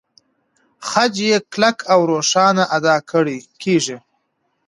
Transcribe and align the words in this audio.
خج 0.87 1.13
يې 1.29 1.37
کلک 1.51 1.77
او 1.93 1.99
روښانه 2.11 2.63
ادا 2.77 2.95
کېږي. 3.61 3.97